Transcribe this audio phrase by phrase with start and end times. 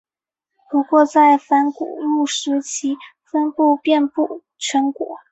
[0.71, 2.97] 不过在泛古陆时其
[3.31, 4.99] 分布遍布全球。